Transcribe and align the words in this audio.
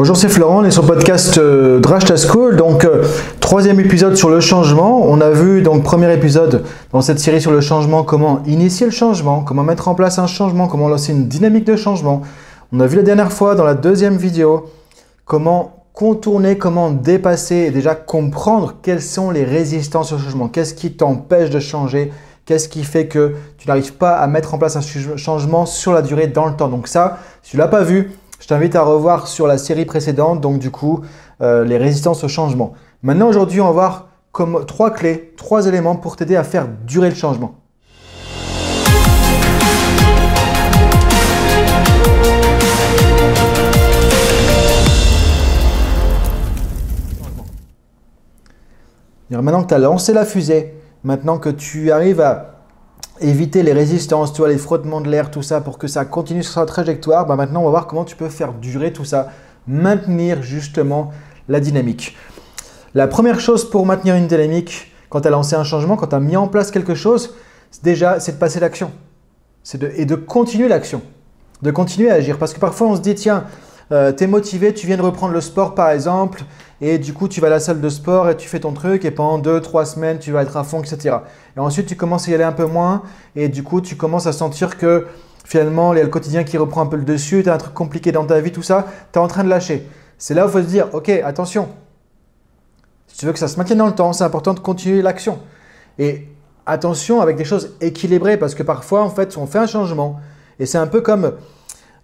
Bonjour, 0.00 0.16
c'est 0.16 0.30
Florent, 0.30 0.60
on 0.60 0.64
est 0.64 0.70
sur 0.70 0.80
le 0.80 0.88
podcast 0.88 1.36
euh, 1.36 1.78
School. 2.16 2.56
Donc, 2.56 2.86
euh, 2.86 3.04
troisième 3.38 3.78
épisode 3.80 4.16
sur 4.16 4.30
le 4.30 4.40
changement. 4.40 5.02
On 5.04 5.20
a 5.20 5.28
vu, 5.28 5.60
donc, 5.60 5.82
premier 5.82 6.10
épisode 6.14 6.64
dans 6.90 7.02
cette 7.02 7.18
série 7.18 7.38
sur 7.38 7.50
le 7.50 7.60
changement, 7.60 8.02
comment 8.02 8.42
initier 8.46 8.86
le 8.86 8.92
changement, 8.92 9.42
comment 9.42 9.62
mettre 9.62 9.88
en 9.88 9.94
place 9.94 10.18
un 10.18 10.26
changement, 10.26 10.68
comment 10.68 10.88
lancer 10.88 11.12
une 11.12 11.28
dynamique 11.28 11.66
de 11.66 11.76
changement. 11.76 12.22
On 12.72 12.80
a 12.80 12.86
vu 12.86 12.96
la 12.96 13.02
dernière 13.02 13.30
fois, 13.30 13.54
dans 13.54 13.64
la 13.64 13.74
deuxième 13.74 14.16
vidéo, 14.16 14.70
comment 15.26 15.84
contourner, 15.92 16.56
comment 16.56 16.88
dépasser 16.88 17.56
et 17.56 17.70
déjà 17.70 17.94
comprendre 17.94 18.76
quelles 18.80 19.02
sont 19.02 19.30
les 19.30 19.44
résistances 19.44 20.14
au 20.14 20.18
changement. 20.18 20.48
Qu'est-ce 20.48 20.72
qui 20.72 20.92
t'empêche 20.92 21.50
de 21.50 21.60
changer? 21.60 22.10
Qu'est-ce 22.46 22.70
qui 22.70 22.84
fait 22.84 23.06
que 23.06 23.34
tu 23.58 23.68
n'arrives 23.68 23.92
pas 23.92 24.12
à 24.12 24.26
mettre 24.28 24.54
en 24.54 24.58
place 24.58 24.76
un 24.76 25.16
changement 25.16 25.66
sur 25.66 25.92
la 25.92 26.00
durée 26.00 26.26
dans 26.26 26.46
le 26.46 26.56
temps? 26.56 26.68
Donc 26.68 26.88
ça, 26.88 27.18
si 27.42 27.50
tu 27.50 27.56
l'as 27.58 27.68
pas 27.68 27.82
vu, 27.82 28.12
je 28.40 28.46
t'invite 28.46 28.74
à 28.74 28.82
revoir 28.82 29.28
sur 29.28 29.46
la 29.46 29.58
série 29.58 29.84
précédente, 29.84 30.40
donc 30.40 30.58
du 30.58 30.70
coup, 30.70 31.02
euh, 31.42 31.64
les 31.64 31.76
résistances 31.76 32.24
au 32.24 32.28
changement. 32.28 32.72
Maintenant, 33.02 33.28
aujourd'hui, 33.28 33.60
on 33.60 33.66
va 33.66 33.72
voir 33.72 34.08
comme 34.32 34.64
trois 34.66 34.90
clés, 34.90 35.34
trois 35.36 35.66
éléments 35.66 35.94
pour 35.94 36.16
t'aider 36.16 36.36
à 36.36 36.42
faire 36.42 36.66
durer 36.86 37.10
le 37.10 37.14
changement. 37.14 37.54
Maintenant 49.30 49.62
que 49.62 49.68
tu 49.68 49.74
as 49.74 49.78
lancé 49.78 50.12
la 50.12 50.24
fusée, 50.24 50.74
maintenant 51.04 51.38
que 51.38 51.50
tu 51.50 51.92
arrives 51.92 52.20
à 52.20 52.59
éviter 53.20 53.62
les 53.62 53.72
résistances, 53.72 54.32
tu 54.32 54.38
vois, 54.38 54.48
les 54.48 54.58
frottements 54.58 55.00
de 55.00 55.08
l'air, 55.08 55.30
tout 55.30 55.42
ça, 55.42 55.60
pour 55.60 55.78
que 55.78 55.86
ça 55.86 56.04
continue 56.04 56.42
sur 56.42 56.54
sa 56.54 56.66
trajectoire, 56.66 57.26
bah 57.26 57.36
maintenant 57.36 57.60
on 57.60 57.64
va 57.64 57.70
voir 57.70 57.86
comment 57.86 58.04
tu 58.04 58.16
peux 58.16 58.28
faire 58.28 58.52
durer 58.54 58.92
tout 58.92 59.04
ça, 59.04 59.28
maintenir 59.66 60.42
justement 60.42 61.10
la 61.48 61.60
dynamique. 61.60 62.16
La 62.94 63.06
première 63.06 63.38
chose 63.38 63.68
pour 63.68 63.86
maintenir 63.86 64.16
une 64.16 64.26
dynamique, 64.26 64.92
quand 65.08 65.20
tu 65.20 65.28
as 65.28 65.30
lancé 65.30 65.54
un 65.54 65.64
changement, 65.64 65.96
quand 65.96 66.08
tu 66.08 66.14
as 66.14 66.20
mis 66.20 66.36
en 66.36 66.48
place 66.48 66.70
quelque 66.70 66.94
chose, 66.94 67.34
déjà, 67.82 68.20
c'est 68.20 68.32
de 68.32 68.38
passer 68.38 68.60
l'action. 68.60 68.90
et 69.96 70.06
de 70.06 70.14
continuer 70.14 70.68
l'action. 70.68 71.02
De 71.62 71.70
continuer 71.70 72.10
à 72.10 72.14
agir. 72.14 72.38
Parce 72.38 72.54
que 72.54 72.60
parfois, 72.60 72.88
on 72.88 72.96
se 72.96 73.00
dit, 73.00 73.14
tiens, 73.14 73.44
euh, 73.92 74.12
tu 74.12 74.24
es 74.24 74.26
motivé, 74.28 74.72
tu 74.72 74.86
viens 74.86 74.96
de 74.96 75.02
reprendre 75.02 75.32
le 75.32 75.40
sport 75.40 75.74
par 75.74 75.90
exemple, 75.90 76.44
et 76.80 76.98
du 76.98 77.12
coup 77.12 77.26
tu 77.26 77.40
vas 77.40 77.48
à 77.48 77.50
la 77.50 77.60
salle 77.60 77.80
de 77.80 77.88
sport 77.88 78.30
et 78.30 78.36
tu 78.36 78.48
fais 78.48 78.60
ton 78.60 78.72
truc, 78.72 79.04
et 79.04 79.10
pendant 79.10 79.40
2-3 79.40 79.84
semaines 79.84 80.18
tu 80.18 80.30
vas 80.30 80.42
être 80.42 80.56
à 80.56 80.62
fond, 80.62 80.80
etc. 80.80 81.16
Et 81.56 81.60
ensuite 81.60 81.86
tu 81.86 81.96
commences 81.96 82.28
à 82.28 82.30
y 82.30 82.34
aller 82.34 82.44
un 82.44 82.52
peu 82.52 82.66
moins, 82.66 83.02
et 83.34 83.48
du 83.48 83.64
coup 83.64 83.80
tu 83.80 83.96
commences 83.96 84.26
à 84.26 84.32
sentir 84.32 84.78
que 84.78 85.06
finalement 85.44 85.92
il 85.92 85.96
y 85.96 86.00
a 86.00 86.04
le 86.04 86.10
quotidien 86.10 86.44
qui 86.44 86.56
reprend 86.56 86.82
un 86.82 86.86
peu 86.86 86.96
le 86.96 87.04
dessus, 87.04 87.42
tu 87.42 87.50
as 87.50 87.54
un 87.54 87.58
truc 87.58 87.74
compliqué 87.74 88.12
dans 88.12 88.24
ta 88.24 88.40
vie, 88.40 88.52
tout 88.52 88.62
ça, 88.62 88.86
tu 89.12 89.18
es 89.18 89.22
en 89.22 89.26
train 89.26 89.42
de 89.42 89.48
lâcher. 89.48 89.88
C'est 90.18 90.34
là 90.34 90.44
où 90.44 90.48
il 90.48 90.52
faut 90.52 90.62
se 90.62 90.68
dire, 90.68 90.88
ok, 90.92 91.08
attention, 91.08 91.68
si 93.08 93.18
tu 93.18 93.26
veux 93.26 93.32
que 93.32 93.38
ça 93.38 93.48
se 93.48 93.56
maintienne 93.56 93.78
dans 93.78 93.86
le 93.86 93.94
temps, 93.94 94.12
c'est 94.12 94.24
important 94.24 94.54
de 94.54 94.60
continuer 94.60 95.02
l'action. 95.02 95.40
Et 95.98 96.28
attention 96.64 97.20
avec 97.20 97.36
des 97.36 97.44
choses 97.44 97.74
équilibrées, 97.80 98.36
parce 98.36 98.54
que 98.54 98.62
parfois 98.62 99.02
en 99.02 99.10
fait 99.10 99.36
on 99.36 99.46
fait 99.46 99.58
un 99.58 99.66
changement, 99.66 100.20
et 100.60 100.66
c'est 100.66 100.78
un 100.78 100.86
peu 100.86 101.00
comme, 101.00 101.32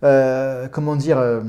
euh, 0.02 0.66
comment 0.72 0.96
dire, 0.96 1.18
euh, 1.18 1.40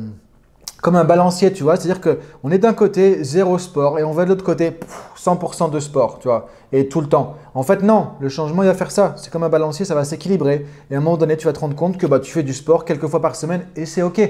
comme 0.87 0.95
un 0.95 1.03
balancier, 1.03 1.51
tu 1.51 1.63
vois. 1.63 1.75
C'est-à-dire 1.75 1.99
qu'on 1.99 2.49
est 2.49 2.59
d'un 2.59 2.71
côté 2.71 3.21
zéro 3.21 3.57
sport 3.57 3.99
et 3.99 4.05
on 4.05 4.13
va 4.13 4.23
de 4.23 4.29
l'autre 4.29 4.45
côté 4.45 4.79
100% 5.17 5.69
de 5.69 5.81
sport, 5.81 6.17
tu 6.19 6.29
vois, 6.29 6.47
et 6.71 6.87
tout 6.87 7.01
le 7.01 7.07
temps. 7.07 7.35
En 7.55 7.63
fait, 7.63 7.83
non, 7.83 8.11
le 8.21 8.29
changement, 8.29 8.63
il 8.63 8.67
va 8.67 8.73
faire 8.73 8.89
ça. 8.89 9.13
C'est 9.17 9.29
comme 9.29 9.43
un 9.43 9.49
balancier, 9.49 9.83
ça 9.83 9.95
va 9.95 10.05
s'équilibrer. 10.05 10.65
Et 10.89 10.95
à 10.95 10.99
un 10.99 11.01
moment 11.01 11.17
donné, 11.17 11.35
tu 11.35 11.45
vas 11.45 11.51
te 11.51 11.59
rendre 11.59 11.75
compte 11.75 11.97
que 11.97 12.07
bah, 12.07 12.21
tu 12.21 12.31
fais 12.31 12.41
du 12.41 12.53
sport 12.53 12.85
quelques 12.85 13.07
fois 13.07 13.21
par 13.21 13.35
semaine 13.35 13.65
et 13.75 13.85
c'est 13.85 14.01
OK. 14.01 14.21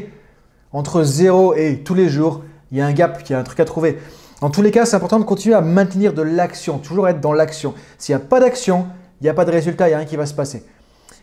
Entre 0.74 1.04
zéro 1.04 1.54
et 1.54 1.84
tous 1.86 1.94
les 1.94 2.10
jours, 2.10 2.42
il 2.72 2.80
y 2.80 2.82
a 2.82 2.88
un 2.88 2.92
gap, 2.92 3.22
il 3.24 3.34
y 3.34 3.36
a 3.36 3.40
un 3.40 3.44
truc 3.44 3.60
à 3.60 3.66
trouver. 3.66 4.00
En 4.42 4.50
tous 4.50 4.64
les 4.64 4.72
cas, 4.72 4.88
c'est 4.88 4.96
important 4.96 5.20
de 5.20 5.26
continuer 5.26 5.54
à 5.54 5.62
maintenir 5.62 6.12
de 6.12 6.24
l'action, 6.24 6.80
toujours 6.80 7.08
être 7.08 7.22
dans 7.22 7.34
l'action. 7.34 7.76
S'il 8.00 8.16
n'y 8.16 8.22
a 8.24 8.26
pas 8.26 8.40
d'action, 8.40 8.88
il 9.22 9.26
n'y 9.26 9.30
a 9.30 9.36
pas 9.36 9.46
de 9.46 9.52
résultat, 9.52 9.86
il 9.86 9.92
n'y 9.92 9.94
a 9.94 9.98
rien 10.00 10.08
qui 10.08 10.16
va 10.16 10.26
se 10.26 10.34
passer. 10.34 10.66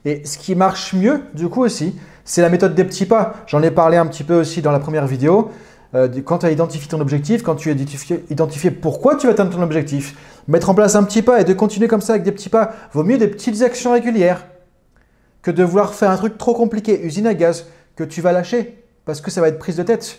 Et 0.05 0.25
ce 0.25 0.39
qui 0.39 0.55
marche 0.55 0.93
mieux, 0.93 1.23
du 1.35 1.49
coup 1.49 1.63
aussi, 1.63 1.97
c'est 2.25 2.43
la 2.43 2.49
méthode 2.49 2.75
des 2.75 2.85
petits 2.85 3.07
pas. 3.07 3.35
J'en 3.47 3.63
ai 3.63 3.71
parlé 3.71 3.97
un 3.97 4.07
petit 4.07 4.25
peu 4.25 4.41
aussi 4.41 4.63
dans 4.63 4.73
la 4.73 4.81
première 4.81 5.07
vidéo. 5.07 5.51
Euh, 5.95 6.09
quand 6.25 6.39
tu 6.39 6.47
as 6.47 6.51
identifié 6.51 6.89
ton 6.89 7.01
objectif, 7.01 7.43
quand 7.43 7.55
tu 7.55 7.71
as 7.71 7.75
identifié, 8.31 8.71
pourquoi 8.71 9.17
tu 9.17 9.27
vas 9.27 9.33
atteindre 9.33 9.55
ton 9.55 9.63
objectif, 9.63 10.17
mettre 10.49 10.69
en 10.71 10.75
place 10.75 10.97
un 10.97 11.05
petit 11.05 11.23
pas 11.23 11.41
et 11.41 11.45
de 11.45 11.53
continuer 11.53 11.89
comme 11.89 12.01
ça 12.01 12.15
avec 12.15 12.25
des 12.25 12.33
petits 12.33 12.49
pas, 12.49 12.73
vaut 12.93 13.05
mieux 13.05 13.17
des 13.17 13.29
petites 13.29 13.63
actions 13.63 13.93
régulières 13.93 14.45
que 15.43 15.51
de 15.51 15.63
vouloir 15.63 15.95
faire 15.95 16.11
un 16.11 16.17
truc 16.17 16.37
trop 16.37 16.55
compliqué, 16.55 17.01
usine 17.05 17.27
à 17.27 17.35
gaz, 17.35 17.67
que 17.97 18.03
tu 18.03 18.21
vas 18.21 18.33
lâcher 18.33 18.83
parce 19.05 19.21
que 19.21 19.31
ça 19.31 19.41
va 19.41 19.49
être 19.49 19.59
prise 19.59 19.77
de 19.77 19.83
tête. 19.83 20.19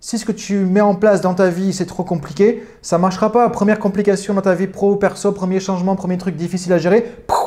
Si 0.00 0.16
ce 0.16 0.24
que 0.24 0.32
tu 0.32 0.54
mets 0.58 0.80
en 0.80 0.94
place 0.94 1.20
dans 1.20 1.34
ta 1.34 1.50
vie, 1.50 1.72
c'est 1.72 1.86
trop 1.86 2.04
compliqué, 2.04 2.62
ça 2.80 2.96
ne 2.96 3.02
marchera 3.02 3.32
pas. 3.32 3.48
Première 3.50 3.80
complication 3.80 4.32
dans 4.34 4.40
ta 4.40 4.54
vie 4.54 4.68
pro 4.68 4.92
ou 4.92 4.96
perso, 4.96 5.32
premier 5.32 5.58
changement, 5.58 5.96
premier 5.96 6.16
truc 6.16 6.36
difficile 6.36 6.72
à 6.72 6.78
gérer, 6.78 7.04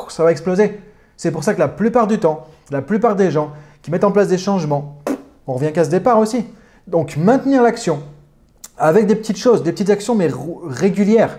ça 0.08 0.22
va 0.22 0.30
exploser. 0.30 0.78
C'est 1.16 1.30
pour 1.30 1.44
ça 1.44 1.54
que 1.54 1.60
la 1.60 1.68
plupart 1.68 2.06
du 2.06 2.18
temps, 2.18 2.46
la 2.70 2.82
plupart 2.82 3.16
des 3.16 3.30
gens 3.30 3.52
qui 3.82 3.90
mettent 3.90 4.04
en 4.04 4.12
place 4.12 4.28
des 4.28 4.38
changements, 4.38 4.98
on 5.46 5.54
revient 5.54 5.72
qu'à 5.72 5.84
ce 5.84 5.90
départ 5.90 6.18
aussi. 6.18 6.44
Donc 6.86 7.16
maintenir 7.16 7.62
l'action 7.62 8.02
avec 8.78 9.06
des 9.06 9.14
petites 9.14 9.38
choses, 9.38 9.62
des 9.62 9.72
petites 9.72 9.90
actions 9.90 10.14
mais 10.14 10.30
régulières. 10.66 11.38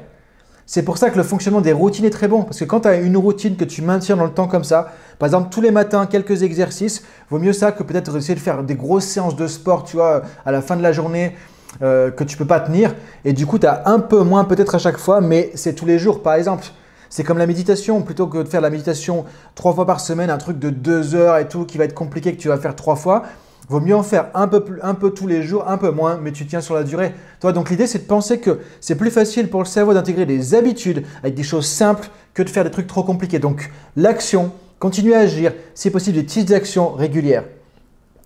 C'est 0.66 0.84
pour 0.84 0.98
ça 0.98 1.10
que 1.10 1.18
le 1.18 1.24
fonctionnement 1.24 1.60
des 1.60 1.74
routines 1.74 2.06
est 2.06 2.10
très 2.10 2.28
bon. 2.28 2.44
Parce 2.44 2.60
que 2.60 2.66
quand 2.66 2.82
tu 2.82 2.88
as 2.88 2.96
une 2.96 3.18
routine 3.18 3.58
que 3.58 3.66
tu 3.66 3.82
maintiens 3.82 4.16
dans 4.16 4.24
le 4.24 4.32
temps 4.32 4.48
comme 4.48 4.64
ça, 4.64 4.94
par 5.20 5.28
exemple 5.28 5.50
tous 5.52 5.62
les 5.62 5.72
matins, 5.72 6.06
quelques 6.06 6.44
exercices, 6.44 7.04
vaut 7.30 7.40
mieux 7.40 7.54
ça 7.54 7.72
que 7.72 7.84
peut-être 7.84 8.16
essayer 8.16 8.36
de 8.36 8.40
faire 8.40 8.64
des 8.64 8.76
grosses 8.76 9.06
séances 9.06 9.36
de 9.36 9.48
sport, 9.48 9.84
tu 9.84 9.98
vois, 9.98 10.22
à 10.46 10.52
la 10.52 10.62
fin 10.62 10.78
de 10.78 10.82
la 10.82 10.94
journée, 10.94 11.36
euh, 11.82 12.12
que 12.12 12.24
tu 12.24 12.38
peux 12.38 12.46
pas 12.46 12.60
tenir. 12.60 12.96
Et 13.26 13.34
du 13.34 13.46
coup, 13.46 13.60
tu 13.60 13.68
as 13.68 13.84
un 13.88 14.00
peu 14.00 14.24
moins 14.24 14.46
peut-être 14.46 14.76
à 14.76 14.80
chaque 14.80 14.98
fois, 14.98 15.20
mais 15.22 15.52
c'est 15.56 15.74
tous 15.74 15.86
les 15.86 16.00
jours. 16.00 16.24
Par 16.24 16.36
exemple, 16.36 16.66
c'est 17.14 17.24
comme 17.24 17.38
la 17.38 17.46
méditation, 17.46 18.02
plutôt 18.02 18.26
que 18.26 18.40
de 18.40 18.48
faire 18.48 18.60
la 18.60 18.72
méditation 18.72 19.26
trois 19.54 19.72
fois 19.72 19.86
par 19.86 20.00
semaine, 20.00 20.32
un 20.32 20.40
truc 20.40 20.58
de 20.58 20.72
deux 20.72 21.14
heures 21.14 21.38
et 21.38 21.48
tout 21.48 21.64
qui 21.64 21.78
va 21.78 21.84
être 21.84 21.94
compliqué 21.94 22.36
que 22.36 22.42
tu 22.42 22.48
vas 22.48 22.58
faire 22.58 22.76
trois 22.76 22.96
fois. 22.96 23.22
Vaut 23.70 23.82
mieux 23.82 23.96
en 23.96 24.02
faire 24.02 24.32
un 24.34 24.48
peu, 24.48 24.80
un 24.82 24.96
peu 24.96 25.12
tous 25.12 25.28
les 25.28 25.44
jours, 25.44 25.68
un 25.68 25.78
peu 25.78 25.92
moins, 25.92 26.18
mais 26.18 26.32
tu 26.32 26.48
tiens 26.48 26.60
sur 26.60 26.74
la 26.74 26.82
durée. 26.82 27.14
Toi, 27.40 27.54
donc 27.54 27.70
l'idée, 27.70 27.86
c'est 27.86 28.00
de 28.00 28.06
penser 28.06 28.40
que 28.40 28.62
c'est 28.82 28.96
plus 28.96 29.12
facile 29.12 29.48
pour 29.52 29.60
le 29.60 29.68
cerveau 29.68 29.94
d'intégrer 29.94 30.26
des 30.26 30.56
habitudes 30.56 31.06
avec 31.22 31.36
des 31.36 31.44
choses 31.44 31.68
simples 31.68 32.10
que 32.34 32.42
de 32.42 32.50
faire 32.50 32.64
des 32.64 32.72
trucs 32.72 32.88
trop 32.88 33.04
compliqués. 33.04 33.38
Donc 33.38 33.70
l'action, 33.96 34.52
continuer 34.80 35.14
à 35.14 35.20
agir, 35.20 35.54
si 35.76 35.92
possible 35.92 36.18
des 36.18 36.24
petites 36.24 36.50
actions 36.50 36.94
régulières. 36.94 37.44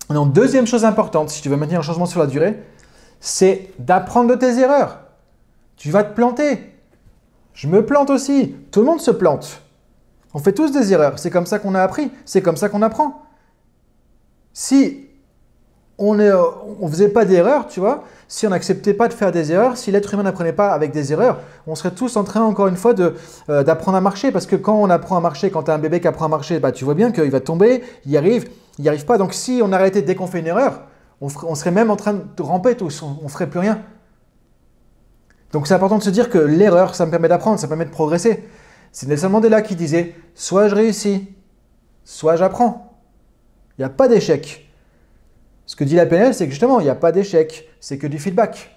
Donc 0.08 0.32
deuxième 0.32 0.66
chose 0.66 0.86
importante, 0.86 1.28
si 1.28 1.42
tu 1.42 1.50
veux 1.50 1.56
maintenir 1.56 1.80
un 1.80 1.82
changement 1.82 2.06
sur 2.06 2.20
la 2.20 2.26
durée, 2.26 2.56
c'est 3.20 3.68
d'apprendre 3.78 4.30
de 4.30 4.34
tes 4.34 4.58
erreurs. 4.58 5.00
Tu 5.76 5.90
vas 5.90 6.04
te 6.04 6.14
planter. 6.14 6.77
Je 7.54 7.68
me 7.68 7.84
plante 7.84 8.10
aussi. 8.10 8.54
Tout 8.70 8.80
le 8.80 8.86
monde 8.86 9.00
se 9.00 9.10
plante. 9.10 9.62
On 10.34 10.38
fait 10.38 10.52
tous 10.52 10.72
des 10.72 10.92
erreurs. 10.92 11.18
C'est 11.18 11.30
comme 11.30 11.46
ça 11.46 11.58
qu'on 11.58 11.74
a 11.74 11.82
appris. 11.82 12.10
C'est 12.24 12.42
comme 12.42 12.56
ça 12.56 12.68
qu'on 12.68 12.82
apprend. 12.82 13.22
Si 14.52 15.08
on 15.98 16.14
ne 16.14 16.88
faisait 16.88 17.08
pas 17.08 17.24
d'erreurs, 17.24 17.66
tu 17.66 17.80
vois, 17.80 18.04
si 18.28 18.46
on 18.46 18.50
n'acceptait 18.50 18.94
pas 18.94 19.08
de 19.08 19.12
faire 19.12 19.32
des 19.32 19.50
erreurs, 19.50 19.76
si 19.76 19.90
l'être 19.90 20.14
humain 20.14 20.22
n'apprenait 20.22 20.52
pas 20.52 20.70
avec 20.70 20.92
des 20.92 21.12
erreurs, 21.12 21.40
on 21.66 21.74
serait 21.74 21.90
tous 21.90 22.16
en 22.16 22.22
train, 22.22 22.42
encore 22.42 22.68
une 22.68 22.76
fois, 22.76 22.94
euh, 23.00 23.64
d'apprendre 23.64 23.98
à 23.98 24.00
marcher. 24.00 24.30
Parce 24.30 24.46
que 24.46 24.54
quand 24.54 24.76
on 24.76 24.90
apprend 24.90 25.16
à 25.16 25.20
marcher, 25.20 25.50
quand 25.50 25.64
tu 25.64 25.70
as 25.72 25.74
un 25.74 25.78
bébé 25.78 26.00
qui 26.00 26.06
apprend 26.06 26.26
à 26.26 26.28
marcher, 26.28 26.60
bah, 26.60 26.70
tu 26.70 26.84
vois 26.84 26.94
bien 26.94 27.10
qu'il 27.10 27.30
va 27.30 27.40
tomber, 27.40 27.82
il 28.06 28.16
arrive, 28.16 28.48
il 28.78 28.82
n'y 28.82 28.88
arrive 28.88 29.06
pas. 29.06 29.18
Donc 29.18 29.34
si 29.34 29.60
on 29.64 29.72
arrêtait 29.72 30.02
dès 30.02 30.14
qu'on 30.14 30.28
fait 30.28 30.38
une 30.38 30.46
erreur, 30.46 30.82
on, 31.20 31.54
serait 31.56 31.72
même 31.72 31.90
en 31.90 31.96
train 31.96 32.14
de 32.14 32.42
ramper 32.42 32.76
tous, 32.76 33.02
on 33.02 33.24
ne 33.24 33.28
ferait 33.28 33.48
plus 33.48 33.58
rien. 33.58 33.80
Donc 35.52 35.66
c'est 35.66 35.74
important 35.74 35.98
de 35.98 36.02
se 36.02 36.10
dire 36.10 36.30
que 36.30 36.38
l'erreur, 36.38 36.94
ça 36.94 37.06
me 37.06 37.10
permet 37.10 37.28
d'apprendre, 37.28 37.58
ça 37.58 37.66
me 37.66 37.70
permet 37.70 37.86
de 37.86 37.90
progresser. 37.90 38.44
C'est 38.92 39.06
Nelson 39.06 39.30
Mandela 39.30 39.62
qui 39.62 39.76
disait 39.76 40.14
soit 40.34 40.68
je 40.68 40.74
réussis, 40.74 41.28
soit 42.04 42.36
j'apprends. 42.36 42.98
Il 43.76 43.82
n'y 43.82 43.84
a 43.84 43.90
pas 43.90 44.08
d'échec. 44.08 44.68
Ce 45.66 45.76
que 45.76 45.84
dit 45.84 45.94
la 45.94 46.06
PNL, 46.06 46.34
c'est 46.34 46.46
que 46.46 46.50
justement, 46.50 46.80
il 46.80 46.84
n'y 46.84 46.90
a 46.90 46.94
pas 46.94 47.12
d'échec, 47.12 47.68
c'est 47.78 47.98
que 47.98 48.06
du 48.06 48.18
feedback. 48.18 48.76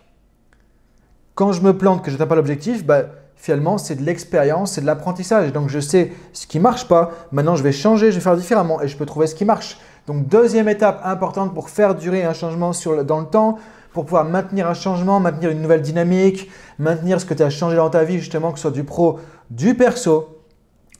Quand 1.35 1.53
je 1.53 1.61
me 1.61 1.77
plante, 1.77 2.03
que 2.03 2.11
je 2.11 2.15
n'atteins 2.15 2.27
pas 2.27 2.35
l'objectif, 2.35 2.85
bah, 2.85 3.03
finalement, 3.35 3.77
c'est 3.77 3.95
de 3.95 4.03
l'expérience, 4.03 4.73
c'est 4.73 4.81
de 4.81 4.85
l'apprentissage. 4.85 5.53
Donc 5.53 5.69
je 5.69 5.79
sais 5.79 6.11
ce 6.33 6.45
qui 6.45 6.57
ne 6.57 6.63
marche 6.63 6.87
pas, 6.87 7.11
maintenant 7.31 7.55
je 7.55 7.63
vais 7.63 7.71
changer, 7.71 8.11
je 8.11 8.17
vais 8.17 8.21
faire 8.21 8.37
différemment 8.37 8.81
et 8.81 8.87
je 8.87 8.95
peux 8.97 9.05
trouver 9.05 9.27
ce 9.27 9.35
qui 9.35 9.45
marche. 9.45 9.79
Donc 10.05 10.27
deuxième 10.27 10.67
étape 10.69 11.01
importante 11.03 11.53
pour 11.53 11.69
faire 11.69 11.95
durer 11.95 12.23
un 12.23 12.33
changement 12.33 12.71
dans 13.05 13.19
le 13.19 13.25
temps, 13.25 13.57
pour 13.93 14.05
pouvoir 14.05 14.25
maintenir 14.25 14.67
un 14.67 14.73
changement, 14.73 15.19
maintenir 15.19 15.51
une 15.51 15.61
nouvelle 15.61 15.81
dynamique, 15.81 16.49
maintenir 16.79 17.19
ce 17.19 17.25
que 17.25 17.33
tu 17.33 17.43
as 17.43 17.49
changé 17.49 17.75
dans 17.75 17.89
ta 17.89 18.03
vie, 18.03 18.19
justement, 18.19 18.51
que 18.51 18.57
ce 18.57 18.63
soit 18.63 18.71
du 18.71 18.83
pro, 18.83 19.19
du 19.49 19.75
perso, 19.75 20.41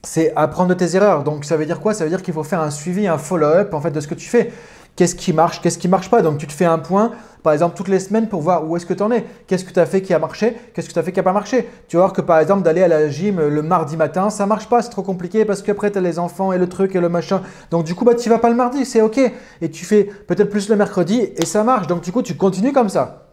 c'est 0.02 0.32
apprendre 0.36 0.70
de 0.70 0.74
tes 0.74 0.96
erreurs. 0.96 1.24
Donc 1.24 1.44
ça 1.44 1.56
veut 1.56 1.66
dire 1.66 1.80
quoi? 1.80 1.94
Ça 1.94 2.04
veut 2.04 2.10
dire 2.10 2.22
qu'il 2.22 2.34
faut 2.34 2.42
faire 2.42 2.60
un 2.60 2.70
suivi, 2.70 3.06
un 3.06 3.18
follow-up 3.18 3.72
en 3.72 3.80
fait 3.80 3.90
de 3.90 4.00
ce 4.00 4.08
que 4.08 4.14
tu 4.14 4.28
fais. 4.28 4.52
Qu'est-ce 4.96 5.14
qui 5.14 5.32
marche, 5.32 5.60
qu'est-ce 5.60 5.78
qui 5.78 5.88
marche 5.88 6.10
pas? 6.10 6.22
Donc 6.22 6.38
tu 6.38 6.46
te 6.46 6.52
fais 6.52 6.64
un 6.64 6.78
point, 6.78 7.12
par 7.42 7.52
exemple, 7.52 7.76
toutes 7.76 7.88
les 7.88 7.98
semaines 7.98 8.28
pour 8.28 8.40
voir 8.40 8.68
où 8.68 8.76
est-ce 8.76 8.86
que 8.86 8.94
tu 8.94 9.02
en 9.02 9.10
es. 9.10 9.24
Qu'est-ce 9.46 9.64
que 9.64 9.72
tu 9.72 9.80
as 9.80 9.86
fait 9.86 10.00
qui 10.02 10.14
a 10.14 10.18
marché, 10.18 10.56
qu'est-ce 10.72 10.88
que 10.88 10.92
tu 10.92 10.98
as 10.98 11.02
fait 11.02 11.12
qui 11.12 11.18
n'a 11.18 11.24
pas 11.24 11.32
marché? 11.32 11.68
Tu 11.88 11.96
vas 11.96 12.02
voir 12.02 12.12
que 12.12 12.20
par 12.20 12.38
exemple, 12.38 12.62
d'aller 12.62 12.82
à 12.82 12.88
la 12.88 13.08
gym 13.08 13.40
le 13.40 13.62
mardi 13.62 13.96
matin, 13.96 14.30
ça 14.30 14.46
marche 14.46 14.68
pas, 14.68 14.82
c'est 14.82 14.90
trop 14.90 15.02
compliqué 15.02 15.44
parce 15.44 15.62
qu'après 15.62 15.90
tu 15.90 15.98
as 15.98 16.00
les 16.00 16.18
enfants 16.18 16.52
et 16.52 16.58
le 16.58 16.68
truc 16.68 16.94
et 16.94 17.00
le 17.00 17.08
machin. 17.08 17.42
Donc 17.70 17.84
du 17.84 17.94
coup, 17.94 18.04
bah, 18.04 18.14
tu 18.14 18.28
vas 18.28 18.38
pas 18.38 18.50
le 18.50 18.56
mardi, 18.56 18.84
c'est 18.84 19.00
ok. 19.00 19.18
Et 19.60 19.70
tu 19.70 19.84
fais 19.84 20.04
peut-être 20.04 20.50
plus 20.50 20.68
le 20.68 20.76
mercredi 20.76 21.30
et 21.36 21.46
ça 21.46 21.64
marche. 21.64 21.86
Donc 21.86 22.02
du 22.02 22.12
coup, 22.12 22.22
tu 22.22 22.36
continues 22.36 22.72
comme 22.72 22.88
ça. 22.88 23.26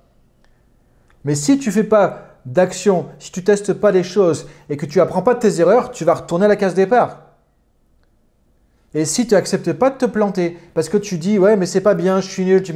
Mais 1.24 1.36
si 1.36 1.60
tu 1.60 1.72
fais 1.72 1.84
pas 1.84 2.26
d'action, 2.46 3.08
si 3.20 3.32
tu 3.32 3.44
testes 3.44 3.74
pas 3.74 3.92
des 3.92 4.04
choses 4.04 4.48
et 4.70 4.78
que 4.78 4.86
tu 4.86 5.02
apprends 5.02 5.22
pas 5.22 5.34
de 5.34 5.40
tes 5.40 5.60
erreurs, 5.60 5.92
tu 5.92 6.06
vas 6.06 6.16
retourner 6.16 6.46
à 6.46 6.48
la 6.48 6.56
case 6.56 6.74
départ. 6.74 7.29
Et 8.96 9.06
si 9.06 9.28
tu 9.28 9.36
n'acceptes 9.36 9.72
pas 9.74 9.92
de 9.92 9.98
te 9.98 10.06
planter, 10.06 10.58
parce 10.74 10.90
que 10.90 10.98
tu 10.98 11.20
dis, 11.20 11.38
ouais, 11.38 11.56
mais 11.56 11.68
c'est 11.68 11.82
pas 11.82 11.94
bien, 11.94 12.22
je 12.22 12.30
suis 12.30 12.44
nul, 12.44 12.64
tu, 12.64 12.74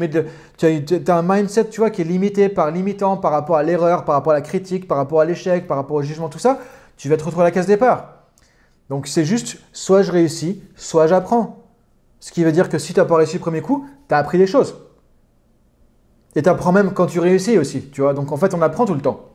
tu 0.58 0.66
as, 1.08 1.18
un 1.18 1.24
mindset 1.24 1.70
tu 1.70 1.80
vois, 1.80 1.90
qui 1.90 2.02
est 2.02 2.06
limité 2.06 2.50
par 2.50 2.70
limitant 2.70 3.18
par 3.18 3.32
rapport 3.32 3.58
à 3.58 3.64
l'erreur, 3.64 4.06
par 4.06 4.16
rapport 4.16 4.32
à 4.32 4.36
la 4.36 4.42
critique, 4.42 4.88
par 4.88 4.98
rapport 4.98 5.22
à 5.22 5.26
l'échec, 5.26 5.66
par 5.66 5.78
rapport 5.78 5.98
au 5.98 6.04
jugement, 6.04 6.30
tout 6.30 6.40
ça, 6.40 6.60
tu 6.98 7.10
vas 7.10 7.18
te 7.18 7.24
retrouver 7.24 7.44
à 7.44 7.48
la 7.48 7.52
case 7.52 7.66
départ. 7.66 8.14
Donc 8.90 9.08
c'est 9.08 9.26
juste, 9.26 9.58
soit 9.72 10.04
je 10.04 10.12
réussis, 10.12 10.62
soit 10.76 11.08
j'apprends. 11.08 11.64
Ce 12.20 12.32
qui 12.32 12.44
veut 12.44 12.52
dire 12.52 12.70
que 12.70 12.78
si 12.78 12.94
tu 12.94 13.00
n'as 13.00 13.06
pas 13.06 13.16
réussi 13.16 13.36
le 13.36 13.40
premier 13.42 13.62
coup, 13.62 13.88
tu 14.08 14.14
as 14.14 14.20
appris 14.20 14.38
des 14.38 14.48
choses. 14.48 14.76
Et 16.36 16.44
tu 16.44 16.50
apprends 16.50 16.72
même 16.72 16.94
quand 16.94 17.08
tu 17.08 17.20
réussis 17.20 17.58
aussi, 17.58 17.90
tu 17.90 18.02
vois. 18.02 18.14
Donc 18.14 18.32
en 18.32 18.38
fait, 18.38 18.54
on 18.54 18.62
apprend 18.62 18.86
tout 18.86 18.94
le 18.94 19.02
temps. 19.02 19.30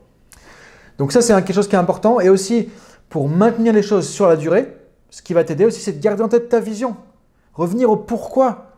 Donc 0.97 1.11
ça, 1.11 1.21
c'est 1.21 1.33
quelque 1.33 1.53
chose 1.53 1.67
qui 1.67 1.75
est 1.75 1.79
important. 1.79 2.19
Et 2.19 2.29
aussi, 2.29 2.69
pour 3.09 3.27
maintenir 3.27 3.73
les 3.73 3.83
choses 3.83 4.07
sur 4.07 4.27
la 4.27 4.37
durée, 4.37 4.78
ce 5.09 5.21
qui 5.21 5.33
va 5.33 5.43
t'aider 5.43 5.65
aussi, 5.65 5.81
c'est 5.81 5.93
de 5.93 6.01
garder 6.01 6.23
en 6.23 6.27
tête 6.27 6.49
ta 6.49 6.59
vision. 6.59 6.95
Revenir 7.53 7.89
au 7.89 7.97
pourquoi. 7.97 8.69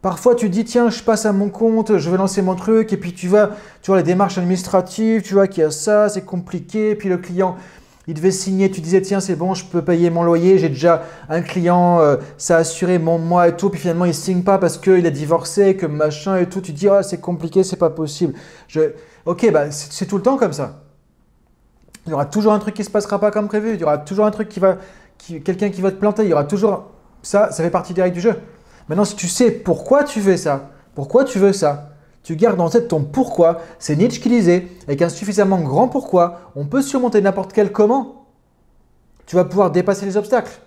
Parfois, 0.00 0.34
tu 0.34 0.48
dis, 0.48 0.64
tiens, 0.64 0.90
je 0.90 1.02
passe 1.02 1.26
à 1.26 1.32
mon 1.32 1.48
compte, 1.48 1.96
je 1.96 2.10
vais 2.10 2.16
lancer 2.16 2.42
mon 2.42 2.56
truc, 2.56 2.92
et 2.92 2.96
puis 2.96 3.12
tu 3.12 3.28
vas, 3.28 3.50
tu 3.82 3.92
vois, 3.92 3.98
les 3.98 4.02
démarches 4.02 4.36
administratives, 4.36 5.22
tu 5.22 5.34
vois 5.34 5.46
qu'il 5.46 5.62
y 5.62 5.66
a 5.66 5.70
ça, 5.70 6.08
c'est 6.08 6.24
compliqué, 6.24 6.96
puis 6.96 7.08
le 7.08 7.18
client, 7.18 7.56
il 8.08 8.14
devait 8.14 8.32
signer, 8.32 8.68
tu 8.68 8.80
disais, 8.80 9.00
tiens, 9.00 9.20
c'est 9.20 9.36
bon, 9.36 9.54
je 9.54 9.64
peux 9.64 9.82
payer 9.82 10.10
mon 10.10 10.24
loyer, 10.24 10.58
j'ai 10.58 10.68
déjà 10.68 11.04
un 11.28 11.40
client, 11.40 12.00
euh, 12.00 12.16
ça 12.36 12.56
a 12.56 12.58
assuré 12.60 12.98
mon 12.98 13.18
mois 13.18 13.46
et 13.46 13.56
tout, 13.56 13.70
puis 13.70 13.78
finalement, 13.78 14.06
il 14.06 14.08
ne 14.08 14.12
signe 14.14 14.42
pas 14.42 14.58
parce 14.58 14.76
qu'il 14.76 15.06
a 15.06 15.10
divorcé, 15.10 15.76
que 15.76 15.86
machin 15.86 16.36
et 16.38 16.48
tout, 16.48 16.60
tu 16.60 16.72
dis, 16.72 16.88
ah, 16.88 17.04
c'est 17.04 17.20
compliqué, 17.20 17.62
c'est 17.62 17.76
pas 17.76 17.90
possible. 17.90 18.34
Je... 18.66 18.80
Ok, 19.24 19.48
bah, 19.52 19.70
c'est 19.70 20.06
tout 20.06 20.16
le 20.16 20.22
temps 20.24 20.36
comme 20.36 20.52
ça. 20.52 20.81
Il 22.06 22.10
y 22.10 22.12
aura 22.12 22.26
toujours 22.26 22.52
un 22.52 22.58
truc 22.58 22.74
qui 22.74 22.82
ne 22.82 22.86
se 22.86 22.90
passera 22.90 23.18
pas 23.18 23.30
comme 23.30 23.48
prévu. 23.48 23.74
Il 23.74 23.80
y 23.80 23.84
aura 23.84 23.98
toujours 23.98 24.26
un 24.26 24.30
truc 24.30 24.48
qui 24.48 24.60
va, 24.60 24.78
quelqu'un 25.44 25.70
qui 25.70 25.80
va 25.80 25.90
te 25.90 25.96
planter. 25.96 26.24
Il 26.24 26.30
y 26.30 26.32
aura 26.32 26.44
toujours 26.44 26.84
ça. 27.22 27.50
Ça 27.52 27.62
fait 27.62 27.70
partie 27.70 27.94
des 27.94 28.02
règles 28.02 28.14
du 28.14 28.20
jeu. 28.20 28.34
Maintenant, 28.88 29.04
si 29.04 29.14
tu 29.14 29.28
sais 29.28 29.50
pourquoi 29.50 30.04
tu 30.04 30.20
fais 30.20 30.36
ça, 30.36 30.70
pourquoi 30.94 31.24
tu 31.24 31.38
veux 31.38 31.52
ça, 31.52 31.92
tu 32.22 32.36
gardes 32.36 32.60
en 32.60 32.68
tête 32.68 32.88
ton 32.88 33.04
pourquoi. 33.04 33.60
C'est 33.78 33.96
Nietzsche 33.96 34.20
qui 34.20 34.28
disait, 34.28 34.68
avec 34.86 35.02
un 35.02 35.08
suffisamment 35.08 35.58
grand 35.60 35.88
pourquoi, 35.88 36.52
on 36.56 36.66
peut 36.66 36.82
surmonter 36.82 37.20
n'importe 37.20 37.52
quel 37.52 37.72
comment. 37.72 38.26
Tu 39.26 39.36
vas 39.36 39.44
pouvoir 39.44 39.70
dépasser 39.70 40.04
les 40.04 40.16
obstacles. 40.16 40.60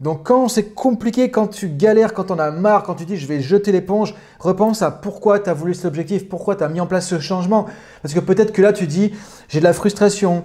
Donc 0.00 0.26
quand 0.26 0.48
c'est 0.48 0.74
compliqué, 0.74 1.30
quand 1.30 1.46
tu 1.46 1.68
galères, 1.68 2.12
quand 2.12 2.30
on 2.30 2.38
a 2.38 2.50
marre, 2.50 2.82
quand 2.82 2.94
tu 2.94 3.06
dis 3.06 3.16
je 3.16 3.26
vais 3.26 3.40
jeter 3.40 3.72
l'éponge, 3.72 4.14
repense 4.38 4.82
à 4.82 4.90
pourquoi 4.90 5.38
tu 5.38 5.48
as 5.48 5.54
voulu 5.54 5.74
cet 5.74 5.86
objectif, 5.86 6.28
pourquoi 6.28 6.54
tu 6.54 6.64
as 6.64 6.68
mis 6.68 6.80
en 6.80 6.86
place 6.86 7.08
ce 7.08 7.18
changement. 7.18 7.66
Parce 8.02 8.12
que 8.12 8.20
peut-être 8.20 8.52
que 8.52 8.60
là 8.60 8.74
tu 8.74 8.86
dis 8.86 9.12
j'ai 9.48 9.58
de 9.58 9.64
la 9.64 9.72
frustration, 9.72 10.44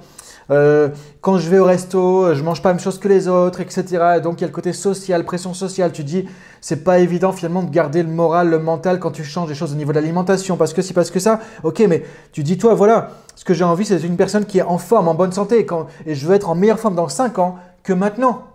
euh, 0.49 0.89
quand 1.21 1.37
je 1.37 1.49
vais 1.49 1.59
au 1.59 1.65
resto, 1.65 2.33
je 2.33 2.43
mange 2.43 2.61
pas 2.61 2.69
la 2.69 2.73
même 2.73 2.83
chose 2.83 2.99
que 2.99 3.07
les 3.07 3.27
autres, 3.27 3.61
etc. 3.61 4.19
donc 4.21 4.39
il 4.39 4.41
y 4.41 4.43
a 4.43 4.47
le 4.47 4.53
côté 4.53 4.73
social, 4.73 5.23
pression 5.23 5.53
sociale. 5.53 5.91
Tu 5.91 6.03
dis, 6.03 6.27
c'est 6.59 6.83
pas 6.83 6.99
évident 6.99 7.31
finalement 7.31 7.63
de 7.63 7.69
garder 7.69 8.03
le 8.03 8.09
moral, 8.09 8.49
le 8.49 8.59
mental 8.59 8.99
quand 8.99 9.11
tu 9.11 9.23
changes 9.23 9.49
des 9.49 9.55
choses 9.55 9.73
au 9.73 9.75
niveau 9.75 9.91
de 9.91 9.97
l'alimentation, 9.97 10.57
parce 10.57 10.73
que 10.73 10.81
si, 10.81 10.93
parce 10.93 11.11
que 11.11 11.19
ça. 11.19 11.39
Ok, 11.63 11.83
mais 11.87 12.03
tu 12.31 12.43
dis, 12.43 12.57
toi, 12.57 12.73
voilà, 12.73 13.11
ce 13.35 13.45
que 13.45 13.53
j'ai 13.53 13.63
envie, 13.63 13.85
c'est 13.85 14.01
une 14.01 14.17
personne 14.17 14.45
qui 14.45 14.59
est 14.59 14.63
en 14.63 14.77
forme, 14.77 15.07
en 15.07 15.15
bonne 15.15 15.31
santé, 15.31 15.65
et 16.05 16.15
je 16.15 16.27
veux 16.27 16.35
être 16.35 16.49
en 16.49 16.55
meilleure 16.55 16.79
forme 16.79 16.95
dans 16.95 17.09
5 17.09 17.39
ans 17.39 17.57
que 17.83 17.93
maintenant. 17.93 18.47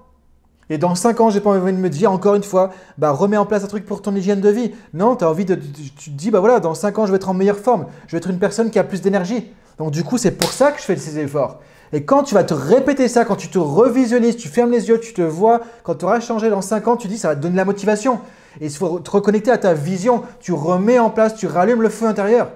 Et 0.69 0.79
dans 0.79 0.95
5 0.97 1.21
ans, 1.21 1.31
j'ai 1.31 1.41
pas 1.41 1.51
envie 1.51 1.73
de 1.73 1.79
me 1.79 1.89
dire 1.89 2.11
encore 2.11 2.35
une 2.35 2.43
fois, 2.43 2.71
bah 2.99 3.13
remets 3.13 3.37
en 3.37 3.47
place 3.47 3.63
un 3.63 3.69
truc 3.69 3.87
pour 3.87 4.03
ton 4.03 4.15
hygiène 4.15 4.41
de 4.41 4.49
vie. 4.49 4.73
Non, 4.95 5.15
tu 5.15 5.25
as 5.25 5.31
envie 5.31 5.45
de. 5.45 5.55
Tu 5.55 6.11
te 6.11 6.17
dis, 6.17 6.31
bah 6.31 6.41
voilà, 6.41 6.59
dans 6.59 6.75
5 6.75 6.99
ans, 6.99 7.07
je 7.07 7.13
vais 7.13 7.17
être 7.17 7.29
en 7.29 7.35
meilleure 7.35 7.59
forme. 7.59 7.87
Je 8.09 8.13
vais 8.13 8.19
être 8.19 8.31
une 8.31 8.41
personne 8.41 8.71
qui 8.71 8.79
a 8.79 8.85
plus 8.85 9.01
d'énergie. 9.01 9.53
Donc 9.79 9.93
du 9.93 10.03
coup, 10.03 10.19
c'est 10.19 10.33
pour 10.33 10.51
ça 10.51 10.73
que 10.73 10.81
je 10.81 10.85
fais 10.85 10.97
ces 10.97 11.19
efforts. 11.19 11.61
Et 11.93 12.05
quand 12.05 12.23
tu 12.25 12.35
vas 12.35 12.45
te 12.45 12.55
répéter 12.55 13.09
ça, 13.09 13.25
quand 13.25 13.37
tu 13.37 13.49
te 13.49 13.59
revisionises, 13.59 14.37
tu 14.37 14.49
fermes 14.49 14.71
les 14.71 14.89
yeux, 14.89 14.99
tu 14.99 15.13
te 15.15 15.23
vois, 15.23 15.61
quand 15.85 15.97
tu 15.97 16.05
auras 16.05 16.21
changé 16.21 16.51
dans 16.51 16.63
5 16.63 16.89
ans, 16.89 16.97
tu 16.97 17.09
dis 17.09 17.19
ça 17.19 17.29
va 17.29 17.37
te 17.37 17.41
donner 17.41 17.53
de 17.53 17.59
la 17.59 17.65
motivation. 17.65 18.21
Et 18.61 18.67
il 18.67 18.73
faut 18.73 18.99
te 18.99 19.11
reconnecter 19.11 19.51
à 19.51 19.59
ta 19.59 19.75
vision. 19.75 20.23
Tu 20.41 20.53
remets 20.53 20.99
en 20.99 21.11
place, 21.11 21.35
tu 21.35 21.47
rallumes 21.47 21.83
le 21.83 21.89
feu 21.89 22.07
intérieur. 22.07 22.51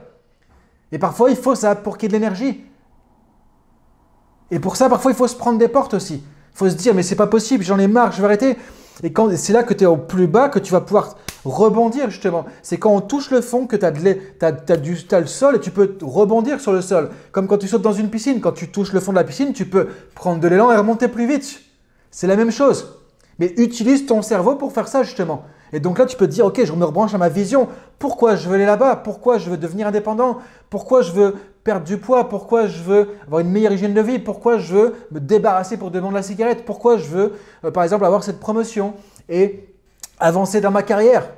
Et 0.92 0.98
parfois, 0.98 1.30
il 1.30 1.36
faut 1.36 1.54
ça 1.54 1.74
pour 1.74 1.98
qu'il 1.98 2.10
y 2.10 2.14
ait 2.14 2.18
de 2.18 2.22
l'énergie. 2.22 2.64
Et 4.50 4.58
pour 4.58 4.76
ça, 4.76 4.88
parfois, 4.88 5.12
il 5.12 5.16
faut 5.16 5.28
se 5.28 5.36
prendre 5.36 5.58
des 5.58 5.68
portes 5.68 5.94
aussi. 5.94 6.14
Il 6.14 6.58
faut 6.58 6.68
se 6.68 6.74
dire, 6.74 6.94
mais 6.94 7.02
c'est 7.02 7.16
pas 7.16 7.28
possible, 7.28 7.62
j'en 7.62 7.78
ai 7.78 7.86
marre, 7.86 8.12
je 8.12 8.18
vais 8.18 8.24
arrêter. 8.24 8.56
Et 9.02 9.12
c'est 9.36 9.52
là 9.52 9.62
que 9.62 9.74
tu 9.74 9.84
es 9.84 9.86
au 9.86 9.96
plus 9.96 10.26
bas 10.26 10.48
que 10.48 10.58
tu 10.58 10.72
vas 10.72 10.80
pouvoir 10.80 11.16
rebondir 11.44 12.10
justement. 12.10 12.44
C'est 12.62 12.76
quand 12.76 12.94
on 12.94 13.00
touche 13.00 13.30
le 13.30 13.40
fond 13.40 13.66
que 13.66 13.76
tu 13.76 13.84
as, 13.84 15.20
le 15.20 15.26
sol 15.26 15.56
et 15.56 15.60
tu 15.60 15.70
peux 15.70 15.96
rebondir 16.02 16.60
sur 16.60 16.72
le 16.72 16.82
sol. 16.82 17.10
Comme 17.32 17.46
quand 17.46 17.58
tu 17.58 17.68
sautes 17.68 17.82
dans 17.82 17.92
une 17.92 18.10
piscine, 18.10 18.40
quand 18.40 18.52
tu 18.52 18.70
touches 18.70 18.92
le 18.92 19.00
fond 19.00 19.12
de 19.12 19.16
la 19.16 19.24
piscine, 19.24 19.52
tu 19.52 19.64
peux 19.64 19.88
prendre 20.14 20.40
de 20.40 20.48
l'élan 20.48 20.70
et 20.70 20.76
remonter 20.76 21.08
plus 21.08 21.26
vite. 21.26 21.60
C'est 22.10 22.26
la 22.26 22.36
même 22.36 22.50
chose. 22.50 22.96
Mais 23.38 23.54
utilise 23.56 24.04
ton 24.04 24.20
cerveau 24.20 24.56
pour 24.56 24.72
faire 24.72 24.86
ça 24.86 25.02
justement. 25.02 25.44
Et 25.72 25.80
donc 25.80 25.98
là, 25.98 26.06
tu 26.06 26.16
peux 26.16 26.26
te 26.26 26.32
dire, 26.32 26.46
ok, 26.46 26.62
je 26.64 26.72
me 26.72 26.84
rebranche 26.84 27.14
à 27.14 27.18
ma 27.18 27.28
vision. 27.28 27.68
Pourquoi 27.98 28.34
je 28.34 28.48
veux 28.48 28.56
aller 28.56 28.66
là-bas? 28.66 28.96
Pourquoi 28.96 29.38
je 29.38 29.48
veux 29.48 29.56
devenir 29.56 29.86
indépendant? 29.86 30.38
Pourquoi 30.68 31.00
je 31.00 31.12
veux 31.12 31.34
perdre 31.64 31.84
du 31.84 31.98
poids 31.98 32.28
Pourquoi 32.28 32.66
je 32.66 32.82
veux 32.82 33.08
avoir 33.26 33.40
une 33.40 33.50
meilleure 33.50 33.72
hygiène 33.72 33.94
de 33.94 34.00
vie 34.00 34.18
Pourquoi 34.18 34.58
je 34.58 34.74
veux 34.74 34.94
me 35.10 35.20
débarrasser 35.20 35.76
pour 35.76 35.90
demander 35.90 36.16
la 36.16 36.22
cigarette 36.22 36.64
Pourquoi 36.64 36.96
je 36.96 37.06
veux, 37.06 37.32
euh, 37.64 37.70
par 37.70 37.84
exemple, 37.84 38.04
avoir 38.04 38.22
cette 38.24 38.40
promotion 38.40 38.94
et 39.28 39.68
avancer 40.18 40.60
dans 40.60 40.70
ma 40.70 40.82
carrière 40.82 41.28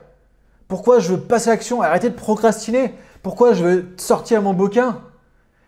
Pourquoi 0.69 0.99
je 0.99 1.13
veux 1.13 1.21
passer 1.21 1.51
à 1.51 1.53
l'action, 1.55 1.83
arrêter 1.83 2.11
de 2.11 2.15
procrastiner 2.15 2.95
Pourquoi 3.23 3.53
je 3.53 3.65
veux 3.65 3.85
sortir 3.97 4.43
mon 4.43 4.55
bouquin 4.55 5.01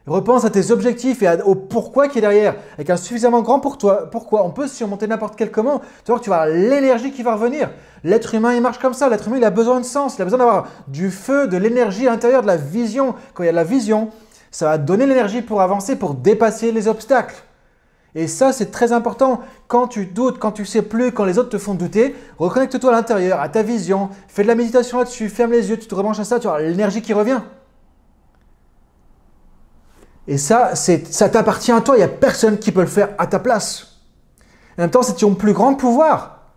Repense 0.07 0.45
à 0.45 0.51
tes 0.51 0.71
objectifs 0.71 1.23
et 1.23 1.41
au 1.47 1.55
pourquoi 1.55 2.09
qui 2.09 2.19
est 2.19 2.21
derrière, 2.21 2.57
avec 2.75 2.91
un 2.91 2.99
suffisamment 2.99 3.41
grand 3.41 3.59
pour 3.59 3.79
toi. 3.79 4.11
Pourquoi 4.11 4.45
On 4.45 4.51
peut 4.51 4.69
surmonter 4.69 5.07
n'importe 5.07 5.35
quel 5.35 5.51
comment. 5.51 5.81
Tu 6.05 6.13
vois 6.13 6.19
que 6.19 6.25
tu 6.25 6.31
vas 6.31 6.47
l'énergie 6.47 7.11
qui 7.11 7.23
va 7.23 7.37
revenir. 7.37 7.71
L'être 8.03 8.35
humain, 8.35 8.53
il 8.53 8.61
marche 8.61 8.79
comme 8.79 8.93
ça. 8.93 9.09
L'être 9.09 9.29
humain, 9.29 9.39
il 9.39 9.45
a 9.45 9.51
besoin 9.51 9.81
de 9.81 9.87
sens. 9.87 10.17
Il 10.19 10.21
a 10.21 10.25
besoin 10.25 10.41
d'avoir 10.41 10.69
du 10.89 11.11
feu, 11.11 11.49
de 11.49 11.57
l'énergie 11.57 12.07
intérieure, 12.07 12.43
de 12.43 12.47
la 12.47 12.59
vision. 12.59 13.15
Quand 13.33 13.45
il 13.45 13.47
y 13.47 13.49
a 13.49 13.53
de 13.53 13.57
la 13.57 13.65
vision, 13.65 14.11
ça 14.55 14.67
va 14.67 14.79
donner 14.79 15.05
l'énergie 15.05 15.43
pour 15.43 15.61
avancer, 15.63 15.97
pour 15.97 16.15
dépasser 16.15 16.71
les 16.71 16.87
obstacles. 16.87 17.43
Et 18.15 18.29
ça, 18.29 18.53
c'est 18.53 18.71
très 18.71 18.93
important. 18.93 19.41
Quand 19.67 19.89
tu 19.89 20.07
doutes, 20.07 20.39
quand 20.39 20.53
tu 20.53 20.65
sais 20.65 20.83
plus, 20.83 21.11
quand 21.11 21.25
les 21.25 21.39
autres 21.39 21.49
te 21.49 21.59
font 21.59 21.75
douter, 21.75 22.15
reconnecte-toi 22.39 22.91
à 22.91 22.93
l'intérieur, 22.95 23.41
à 23.41 23.49
ta 23.49 23.65
vision. 23.65 24.11
Fais 24.29 24.45
de 24.45 24.47
la 24.47 24.55
méditation 24.55 24.99
là-dessus. 24.99 25.29
Ferme 25.29 25.51
les 25.51 25.71
yeux, 25.71 25.77
tu 25.77 25.89
te 25.89 25.95
rebranches 25.97 26.21
à 26.21 26.25
ça, 26.25 26.39
tu 26.39 26.47
auras 26.47 26.61
l'énergie 26.61 27.03
qui 27.03 27.13
revient. 27.13 27.41
Et 30.29 30.39
ça, 30.39 30.77
ça 30.77 31.29
t'appartient 31.29 31.73
à 31.73 31.81
toi. 31.81 31.97
Il 31.97 31.99
n'y 31.99 32.05
a 32.05 32.09
personne 32.09 32.57
qui 32.57 32.71
peut 32.71 32.83
le 32.83 32.87
faire 32.87 33.09
à 33.19 33.27
ta 33.27 33.41
place. 33.41 34.03
En 34.79 34.83
même 34.83 34.91
temps, 34.93 35.03
c'est 35.03 35.17
ton 35.17 35.35
plus 35.35 35.53
grand 35.53 35.75
pouvoir. 35.75 36.53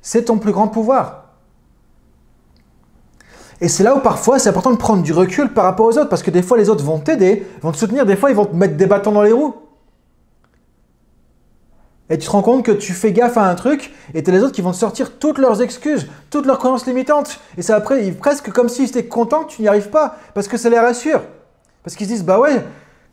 C'est 0.00 0.24
ton 0.24 0.38
plus 0.38 0.52
grand 0.52 0.68
pouvoir. 0.68 1.21
Et 3.62 3.68
c'est 3.68 3.84
là 3.84 3.94
où 3.94 4.00
parfois 4.00 4.40
c'est 4.40 4.48
important 4.48 4.72
de 4.72 4.76
prendre 4.76 5.02
du 5.02 5.12
recul 5.12 5.54
par 5.54 5.64
rapport 5.64 5.86
aux 5.86 5.96
autres, 5.96 6.08
parce 6.08 6.24
que 6.24 6.32
des 6.32 6.42
fois 6.42 6.58
les 6.58 6.68
autres 6.68 6.84
vont 6.84 6.98
t'aider, 6.98 7.46
vont 7.62 7.70
te 7.70 7.76
soutenir, 7.76 8.04
des 8.04 8.16
fois 8.16 8.28
ils 8.28 8.36
vont 8.36 8.44
te 8.44 8.56
mettre 8.56 8.76
des 8.76 8.86
bâtons 8.86 9.12
dans 9.12 9.22
les 9.22 9.30
roues. 9.30 9.54
Et 12.10 12.18
tu 12.18 12.26
te 12.26 12.32
rends 12.32 12.42
compte 12.42 12.64
que 12.64 12.72
tu 12.72 12.92
fais 12.92 13.12
gaffe 13.12 13.38
à 13.38 13.48
un 13.48 13.54
truc, 13.54 13.94
et 14.14 14.22
tu 14.24 14.30
as 14.30 14.32
les 14.32 14.42
autres 14.42 14.52
qui 14.52 14.62
vont 14.62 14.72
te 14.72 14.76
sortir 14.76 15.16
toutes 15.16 15.38
leurs 15.38 15.62
excuses, 15.62 16.08
toutes 16.28 16.44
leurs 16.44 16.58
croyances 16.58 16.86
limitantes. 16.86 17.38
Et 17.56 17.62
c'est 17.62 17.72
après, 17.72 18.10
presque 18.10 18.50
comme 18.50 18.68
s'ils 18.68 18.88
étaient 18.88 19.06
contents 19.06 19.44
que 19.44 19.52
tu 19.52 19.62
n'y 19.62 19.68
arrives 19.68 19.90
pas, 19.90 20.16
parce 20.34 20.48
que 20.48 20.56
ça 20.56 20.68
les 20.68 20.80
rassure. 20.80 21.22
Parce 21.84 21.94
qu'ils 21.94 22.08
se 22.08 22.12
disent, 22.12 22.24
bah 22.24 22.40
ouais, 22.40 22.64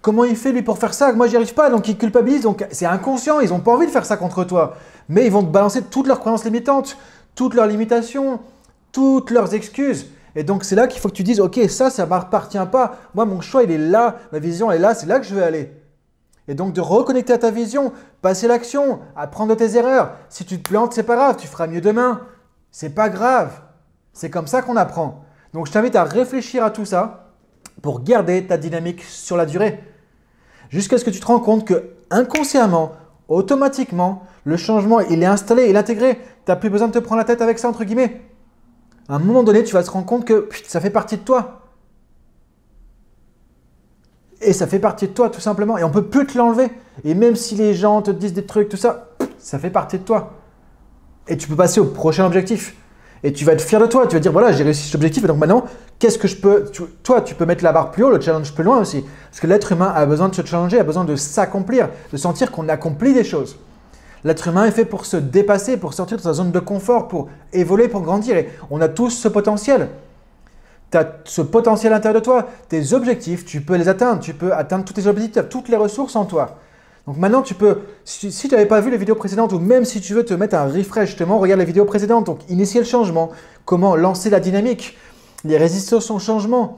Comment 0.01 0.23
il 0.23 0.37
fait 0.37 0.53
lui 0.53 0.61
pour 0.61 0.77
faire 0.77 0.93
ça 0.93 1.11
Moi, 1.11 1.27
j'y 1.27 1.35
arrive 1.35 1.53
pas, 1.53 1.69
donc 1.69 1.87
il 1.89 1.97
culpabilise. 1.97 2.41
Donc 2.41 2.65
c'est 2.71 2.85
inconscient, 2.85 3.41
ils 3.41 3.49
n'ont 3.49 3.59
pas 3.59 3.73
envie 3.73 3.85
de 3.85 3.91
faire 3.91 4.05
ça 4.05 4.15
contre 4.15 4.45
toi. 4.45 4.77
Mais 5.09 5.25
ils 5.25 5.31
vont 5.31 5.43
te 5.43 5.51
balancer 5.51 5.81
toutes 5.81 6.07
leurs 6.07 6.21
croyances 6.21 6.45
limitantes, 6.45 6.97
toutes 7.35 7.53
leurs 7.53 7.67
limitations, 7.67 8.39
toutes 8.93 9.29
leurs 9.29 9.53
excuses. 9.53 10.07
Et 10.39 10.43
donc 10.43 10.63
c'est 10.63 10.77
là 10.77 10.87
qu'il 10.87 11.01
faut 11.01 11.09
que 11.09 11.15
tu 11.15 11.23
dises, 11.23 11.41
ok, 11.41 11.59
ça, 11.67 11.89
ça 11.89 12.05
ne 12.05 12.09
m'appartient 12.09 12.57
pas. 12.71 12.95
Moi, 13.13 13.25
mon 13.25 13.41
choix, 13.41 13.63
il 13.63 13.71
est 13.71 13.77
là, 13.77 14.15
ma 14.31 14.39
vision 14.39 14.71
est 14.71 14.79
là, 14.79 14.95
c'est 14.95 15.05
là 15.05 15.19
que 15.19 15.25
je 15.25 15.35
vais 15.35 15.43
aller. 15.43 15.69
Et 16.47 16.53
donc 16.53 16.71
de 16.71 16.79
reconnecter 16.79 17.33
à 17.33 17.37
ta 17.37 17.51
vision, 17.51 17.91
passer 18.21 18.47
l'action, 18.47 19.01
apprendre 19.17 19.53
de 19.53 19.59
tes 19.59 19.75
erreurs. 19.75 20.13
Si 20.29 20.45
tu 20.45 20.57
te 20.57 20.69
plantes, 20.69 20.93
c'est 20.93 21.03
pas 21.03 21.17
grave, 21.17 21.35
tu 21.35 21.45
feras 21.45 21.67
mieux 21.67 21.81
demain. 21.81 22.21
C'est 22.71 22.95
pas 22.95 23.09
grave. 23.09 23.51
C'est 24.13 24.29
comme 24.29 24.47
ça 24.47 24.61
qu'on 24.61 24.77
apprend. 24.77 25.25
Donc 25.51 25.67
je 25.67 25.73
t'invite 25.73 25.97
à 25.97 26.05
réfléchir 26.05 26.63
à 26.63 26.71
tout 26.71 26.85
ça 26.85 27.33
pour 27.81 28.01
garder 28.03 28.47
ta 28.47 28.55
dynamique 28.55 29.03
sur 29.03 29.35
la 29.35 29.45
durée. 29.45 29.83
Jusqu'à 30.69 30.97
ce 30.97 31.03
que 31.03 31.09
tu 31.09 31.19
te 31.19 31.25
rends 31.25 31.41
compte 31.41 31.67
que 31.67 31.95
inconsciemment, 32.11 32.93
automatiquement, 33.27 34.23
le 34.45 34.55
changement, 34.55 35.01
il 35.01 35.21
est 35.21 35.25
installé, 35.25 35.65
il 35.67 35.75
est 35.75 35.79
intégré. 35.79 36.15
Tu 36.15 36.21
n'as 36.47 36.55
plus 36.55 36.69
besoin 36.69 36.87
de 36.87 36.93
te 36.93 36.99
prendre 36.99 37.19
la 37.19 37.25
tête 37.25 37.41
avec 37.41 37.59
ça, 37.59 37.67
entre 37.67 37.83
guillemets. 37.83 38.21
À 39.09 39.15
un 39.15 39.19
moment 39.19 39.43
donné, 39.43 39.63
tu 39.63 39.73
vas 39.73 39.83
te 39.83 39.89
rendre 39.89 40.05
compte 40.05 40.23
que 40.23 40.47
ça 40.67 40.79
fait 40.79 40.91
partie 40.91 41.17
de 41.17 41.23
toi. 41.23 41.61
Et 44.41 44.53
ça 44.53 44.67
fait 44.67 44.79
partie 44.79 45.07
de 45.07 45.13
toi, 45.13 45.29
tout 45.29 45.41
simplement. 45.41 45.77
Et 45.77 45.83
on 45.83 45.89
peut 45.89 46.05
plus 46.05 46.27
te 46.27 46.37
l'enlever. 46.37 46.67
Et 47.03 47.15
même 47.15 47.35
si 47.35 47.55
les 47.55 47.73
gens 47.73 48.01
te 48.03 48.11
disent 48.11 48.33
des 48.33 48.45
trucs, 48.45 48.69
tout 48.69 48.77
ça, 48.77 49.09
ça 49.39 49.57
fait 49.57 49.71
partie 49.71 49.97
de 49.97 50.03
toi. 50.03 50.33
Et 51.27 51.37
tu 51.37 51.47
peux 51.47 51.55
passer 51.55 51.79
au 51.79 51.85
prochain 51.85 52.25
objectif. 52.25 52.75
Et 53.23 53.33
tu 53.33 53.43
vas 53.45 53.53
être 53.53 53.61
fier 53.61 53.81
de 53.81 53.87
toi. 53.87 54.05
Tu 54.05 54.15
vas 54.15 54.19
dire, 54.19 54.31
voilà, 54.31 54.51
j'ai 54.51 54.63
réussi 54.63 54.85
cet 54.85 54.95
objectif. 54.95 55.23
Et 55.23 55.27
donc 55.27 55.39
maintenant, 55.39 55.65
qu'est-ce 55.97 56.19
que 56.19 56.27
je 56.27 56.37
peux. 56.37 56.65
toi, 57.01 57.21
tu 57.21 57.33
peux 57.33 57.45
mettre 57.45 57.63
la 57.63 57.73
barre 57.73 57.89
plus 57.89 58.03
haut, 58.03 58.11
le 58.11 58.21
challenge 58.21 58.53
plus 58.53 58.63
loin 58.63 58.79
aussi. 58.79 59.03
Parce 59.29 59.39
que 59.39 59.47
l'être 59.47 59.71
humain 59.71 59.91
a 59.93 60.05
besoin 60.05 60.29
de 60.29 60.35
se 60.35 60.45
challenger, 60.45 60.79
a 60.79 60.83
besoin 60.83 61.03
de 61.03 61.15
s'accomplir, 61.15 61.89
de 62.13 62.17
sentir 62.17 62.51
qu'on 62.51 62.69
accomplit 62.69 63.13
des 63.13 63.23
choses. 63.23 63.57
L'être 64.23 64.47
humain 64.47 64.65
est 64.65 64.71
fait 64.71 64.85
pour 64.85 65.05
se 65.05 65.17
dépasser, 65.17 65.77
pour 65.77 65.93
sortir 65.93 66.17
de 66.17 66.21
sa 66.21 66.33
zone 66.33 66.51
de 66.51 66.59
confort, 66.59 67.07
pour 67.07 67.29
évoluer, 67.53 67.87
pour 67.87 68.01
grandir. 68.01 68.37
Et 68.37 68.49
on 68.69 68.81
a 68.81 68.87
tous 68.87 69.11
ce 69.11 69.27
potentiel. 69.27 69.89
Tu 70.91 70.97
as 70.97 71.07
ce 71.25 71.41
potentiel 71.41 71.93
à 71.93 71.97
l'intérieur 71.97 72.19
de 72.19 72.25
toi. 72.25 72.47
Tes 72.67 72.93
objectifs, 72.93 73.45
tu 73.45 73.61
peux 73.61 73.75
les 73.75 73.87
atteindre. 73.87 74.19
Tu 74.21 74.33
peux 74.33 74.53
atteindre 74.53 74.85
tous 74.85 74.93
tes 74.93 75.07
objectifs. 75.07 75.47
Toutes 75.49 75.69
les 75.69 75.77
ressources 75.77 76.15
en 76.15 76.25
toi. 76.25 76.57
Donc 77.07 77.17
maintenant, 77.17 77.41
tu 77.41 77.55
peux, 77.55 77.79
si, 78.03 78.29
tu 78.31 78.47
n'avais 78.49 78.65
pas 78.65 78.81
vu 78.81 78.91
les 78.91 78.97
vidéos 78.97 79.15
précédentes, 79.15 79.53
ou 79.53 79.59
même 79.59 79.83
si 79.83 79.99
tu 79.99 80.13
veux 80.13 80.23
te 80.23 80.33
mettre 80.33 80.55
un 80.55 80.65
refresh, 80.65 81.09
justement, 81.09 81.39
regarde 81.39 81.59
les 81.59 81.65
vidéos 81.65 81.85
précédentes. 81.85 82.25
Donc, 82.25 82.39
initier 82.49 82.81
le 82.81 82.85
changement, 82.85 83.31
comment 83.65 83.95
lancer 83.95 84.29
la 84.29 84.39
dynamique, 84.39 84.97
les 85.43 85.57
résistances 85.57 86.11
au 86.11 86.19
changement. 86.19 86.77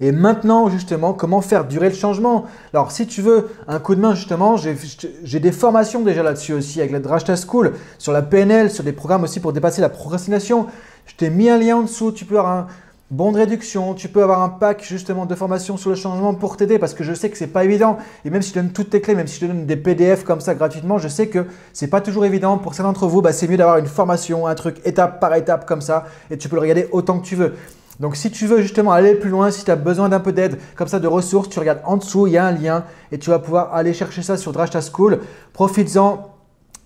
Et 0.00 0.12
maintenant, 0.12 0.68
justement, 0.68 1.12
comment 1.12 1.40
faire 1.40 1.64
durer 1.64 1.88
le 1.88 1.94
changement? 1.94 2.44
Alors, 2.72 2.92
si 2.92 3.06
tu 3.06 3.22
veux 3.22 3.48
un 3.68 3.78
coup 3.78 3.94
de 3.94 4.00
main, 4.00 4.14
justement, 4.14 4.56
j'ai 4.56 5.40
des 5.40 5.52
formations 5.52 6.02
déjà 6.02 6.22
là-dessus 6.22 6.52
aussi, 6.52 6.80
avec 6.80 6.92
la 6.92 7.00
Drashta 7.00 7.34
School, 7.36 7.72
sur 7.98 8.12
la 8.12 8.22
PNL, 8.22 8.70
sur 8.70 8.84
des 8.84 8.92
programmes 8.92 9.24
aussi 9.24 9.40
pour 9.40 9.52
dépasser 9.52 9.80
la 9.80 9.88
procrastination. 9.88 10.66
Je 11.06 11.14
t'ai 11.14 11.30
mis 11.30 11.48
un 11.48 11.58
lien 11.58 11.76
en 11.76 11.82
dessous, 11.82 12.12
tu 12.12 12.24
peux 12.24 12.38
avoir 12.38 12.52
un, 12.52 12.66
bon 13.10 13.30
de 13.30 13.36
réduction, 13.36 13.94
tu 13.94 14.08
peux 14.08 14.22
avoir 14.22 14.42
un 14.42 14.48
pack 14.48 14.82
justement 14.82 15.26
de 15.26 15.34
formation 15.36 15.76
sur 15.76 15.90
le 15.90 15.96
changement 15.96 16.34
pour 16.34 16.56
t'aider 16.56 16.78
parce 16.78 16.92
que 16.92 17.04
je 17.04 17.14
sais 17.14 17.30
que 17.30 17.38
c'est 17.38 17.46
pas 17.46 17.64
évident 17.64 17.98
et 18.24 18.30
même 18.30 18.42
si 18.42 18.50
je 18.50 18.54
donne 18.54 18.72
toutes 18.72 18.90
tes 18.90 19.00
clés, 19.00 19.14
même 19.14 19.28
si 19.28 19.40
je 19.40 19.46
donne 19.46 19.64
des 19.64 19.76
PDF 19.76 20.24
comme 20.24 20.40
ça 20.40 20.56
gratuitement, 20.56 20.98
je 20.98 21.06
sais 21.06 21.28
que 21.28 21.46
c'est 21.72 21.86
pas 21.86 22.00
toujours 22.00 22.24
évident 22.24 22.58
pour 22.58 22.74
certains 22.74 22.90
d'entre 22.90 23.06
vous, 23.06 23.22
bah, 23.22 23.32
c'est 23.32 23.46
mieux 23.46 23.56
d'avoir 23.56 23.78
une 23.78 23.86
formation, 23.86 24.48
un 24.48 24.54
truc 24.56 24.80
étape 24.84 25.20
par 25.20 25.34
étape 25.34 25.66
comme 25.66 25.82
ça 25.82 26.06
et 26.30 26.36
tu 26.36 26.48
peux 26.48 26.56
le 26.56 26.62
regarder 26.62 26.88
autant 26.90 27.20
que 27.20 27.26
tu 27.26 27.36
veux. 27.36 27.54
Donc 28.00 28.16
si 28.16 28.30
tu 28.30 28.46
veux 28.46 28.60
justement 28.60 28.92
aller 28.92 29.14
plus 29.14 29.30
loin, 29.30 29.50
si 29.50 29.64
tu 29.64 29.70
as 29.70 29.76
besoin 29.76 30.08
d'un 30.08 30.20
peu 30.20 30.32
d'aide 30.32 30.58
comme 30.76 30.88
ça 30.88 30.98
de 30.98 31.08
ressources, 31.08 31.48
tu 31.48 31.58
regardes 31.58 31.80
en 31.84 31.96
dessous, 31.96 32.26
il 32.26 32.34
y 32.34 32.38
a 32.38 32.46
un 32.46 32.52
lien 32.52 32.84
et 33.12 33.18
tu 33.18 33.30
vas 33.30 33.38
pouvoir 33.38 33.74
aller 33.74 33.94
chercher 33.94 34.22
ça 34.22 34.36
sur 34.36 34.52
Drashta 34.52 34.80
School. 34.80 35.20
Profites-en 35.52 36.36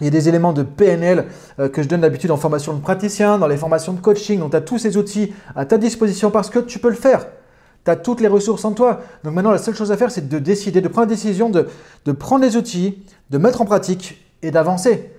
il 0.00 0.04
y 0.04 0.08
a 0.08 0.10
des 0.10 0.28
éléments 0.28 0.52
de 0.52 0.62
PNL 0.62 1.26
euh, 1.58 1.68
que 1.68 1.82
je 1.82 1.88
donne 1.88 2.00
d'habitude 2.00 2.30
en 2.30 2.36
formation 2.36 2.72
de 2.72 2.80
praticien, 2.80 3.38
dans 3.38 3.46
les 3.46 3.56
formations 3.56 3.92
de 3.92 4.00
coaching. 4.00 4.40
Donc, 4.40 4.52
tu 4.52 4.56
as 4.56 4.62
tous 4.62 4.78
ces 4.78 4.96
outils 4.96 5.32
à 5.54 5.66
ta 5.66 5.78
disposition 5.78 6.30
parce 6.30 6.48
que 6.48 6.58
tu 6.58 6.78
peux 6.78 6.88
le 6.88 6.94
faire. 6.94 7.26
Tu 7.84 7.90
as 7.90 7.96
toutes 7.96 8.20
les 8.20 8.28
ressources 8.28 8.64
en 8.64 8.72
toi. 8.72 9.00
Donc, 9.24 9.34
maintenant, 9.34 9.50
la 9.50 9.58
seule 9.58 9.74
chose 9.74 9.92
à 9.92 9.96
faire, 9.96 10.10
c'est 10.10 10.28
de 10.28 10.38
décider, 10.38 10.80
de 10.80 10.88
prendre 10.88 11.08
la 11.08 11.14
décision 11.14 11.50
de, 11.50 11.68
de 12.06 12.12
prendre 12.12 12.44
les 12.44 12.56
outils, 12.56 13.02
de 13.30 13.38
mettre 13.38 13.60
en 13.60 13.66
pratique 13.66 14.24
et 14.42 14.50
d'avancer. 14.50 15.10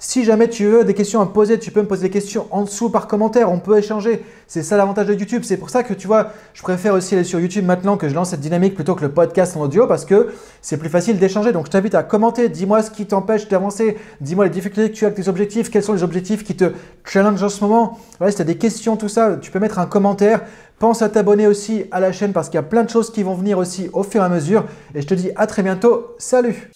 Si 0.00 0.24
jamais 0.24 0.48
tu 0.48 0.64
veux 0.64 0.84
des 0.84 0.94
questions 0.94 1.20
à 1.20 1.24
me 1.24 1.30
poser, 1.30 1.58
tu 1.58 1.72
peux 1.72 1.82
me 1.82 1.88
poser 1.88 2.02
des 2.02 2.10
questions 2.10 2.46
en 2.52 2.62
dessous 2.62 2.88
par 2.88 3.08
commentaire, 3.08 3.50
on 3.50 3.58
peut 3.58 3.78
échanger. 3.78 4.24
C'est 4.46 4.62
ça 4.62 4.76
l'avantage 4.76 5.08
de 5.08 5.14
YouTube. 5.14 5.42
C'est 5.44 5.56
pour 5.56 5.70
ça 5.70 5.82
que 5.82 5.92
tu 5.92 6.06
vois, 6.06 6.30
je 6.54 6.62
préfère 6.62 6.94
aussi 6.94 7.16
aller 7.16 7.24
sur 7.24 7.40
YouTube 7.40 7.64
maintenant 7.64 7.96
que 7.96 8.08
je 8.08 8.14
lance 8.14 8.30
cette 8.30 8.38
dynamique 8.38 8.76
plutôt 8.76 8.94
que 8.94 9.02
le 9.02 9.10
podcast 9.10 9.56
en 9.56 9.62
audio 9.62 9.88
parce 9.88 10.04
que 10.04 10.28
c'est 10.62 10.76
plus 10.76 10.88
facile 10.88 11.18
d'échanger. 11.18 11.50
Donc 11.50 11.66
je 11.66 11.72
t'invite 11.72 11.96
à 11.96 12.04
commenter, 12.04 12.48
dis-moi 12.48 12.84
ce 12.84 12.92
qui 12.92 13.06
t'empêche 13.06 13.48
d'avancer, 13.48 13.96
dis-moi 14.20 14.44
les 14.44 14.50
difficultés 14.50 14.92
que 14.92 14.96
tu 14.96 15.04
as 15.04 15.08
avec 15.08 15.20
tes 15.20 15.28
objectifs, 15.28 15.68
quels 15.68 15.82
sont 15.82 15.94
les 15.94 16.04
objectifs 16.04 16.44
qui 16.44 16.54
te 16.54 16.70
challenge 17.04 17.42
en 17.42 17.48
ce 17.48 17.60
moment. 17.64 17.98
Voilà, 18.18 18.30
si 18.30 18.36
tu 18.36 18.42
as 18.42 18.44
des 18.44 18.56
questions, 18.56 18.96
tout 18.96 19.08
ça, 19.08 19.36
tu 19.40 19.50
peux 19.50 19.58
mettre 19.58 19.80
un 19.80 19.86
commentaire. 19.86 20.42
Pense 20.78 21.02
à 21.02 21.08
t'abonner 21.08 21.48
aussi 21.48 21.86
à 21.90 21.98
la 21.98 22.12
chaîne 22.12 22.32
parce 22.32 22.48
qu'il 22.48 22.54
y 22.54 22.60
a 22.60 22.62
plein 22.62 22.84
de 22.84 22.90
choses 22.90 23.10
qui 23.10 23.24
vont 23.24 23.34
venir 23.34 23.58
aussi 23.58 23.90
au 23.92 24.04
fur 24.04 24.22
et 24.22 24.24
à 24.24 24.28
mesure. 24.28 24.64
Et 24.94 25.02
je 25.02 25.08
te 25.08 25.14
dis 25.14 25.32
à 25.34 25.48
très 25.48 25.64
bientôt. 25.64 26.14
Salut 26.18 26.70